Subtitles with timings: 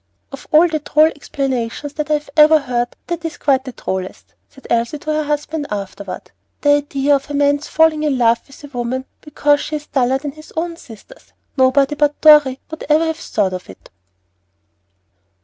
[0.31, 4.65] "Of all the droll explanations that I ever heard, that is quite the drollest," said
[4.67, 6.31] Elsie to her husband afterward.
[6.61, 10.31] "The idea of a man's falling in love with a woman because she's duller than
[10.31, 11.33] his own sisters!
[11.55, 13.91] Nobody but Dorry would ever have thought of it."